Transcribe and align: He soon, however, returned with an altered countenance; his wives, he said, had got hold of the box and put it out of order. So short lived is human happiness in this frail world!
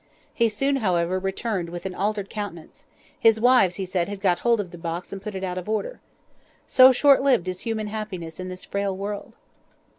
He 0.33 0.49
soon, 0.49 0.77
however, 0.77 1.19
returned 1.19 1.69
with 1.69 1.85
an 1.85 1.93
altered 1.93 2.27
countenance; 2.27 2.87
his 3.19 3.39
wives, 3.39 3.75
he 3.75 3.85
said, 3.85 4.09
had 4.09 4.19
got 4.19 4.39
hold 4.39 4.59
of 4.59 4.71
the 4.71 4.77
box 4.79 5.13
and 5.13 5.21
put 5.21 5.35
it 5.35 5.43
out 5.43 5.59
of 5.59 5.69
order. 5.69 5.99
So 6.65 6.91
short 6.91 7.21
lived 7.21 7.47
is 7.47 7.59
human 7.59 7.85
happiness 7.85 8.39
in 8.39 8.49
this 8.49 8.65
frail 8.65 8.97
world! 8.97 9.35